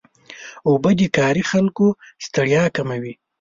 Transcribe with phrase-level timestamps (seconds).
[0.67, 1.85] اوبه د کاري خلکو
[2.25, 3.13] ستړیا کموي.